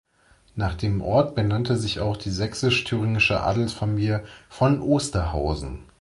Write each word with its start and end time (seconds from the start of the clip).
Nach 0.55 0.73
dem 0.73 0.99
Ort 1.01 1.35
benannte 1.35 1.77
sich 1.77 1.99
auch 1.99 2.17
die 2.17 2.31
sächsisch-thüringische 2.31 3.41
Adelsfamilie 3.43 4.23
"von 4.49 4.81
Osterhausen". 4.81 5.83